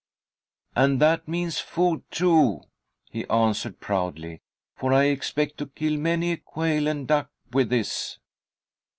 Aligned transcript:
"And 0.75 0.99
that 0.99 1.27
means 1.27 1.59
food, 1.59 2.01
too," 2.09 2.61
he 3.11 3.27
answered, 3.27 3.79
proudly, 3.79 4.41
"for 4.75 4.93
I 4.95 5.03
expect 5.03 5.59
to 5.59 5.67
kill 5.67 5.95
many 5.99 6.31
a 6.31 6.37
quail 6.37 6.87
and 6.87 7.07
duck 7.07 7.29
with 7.53 7.69
this." 7.69 8.17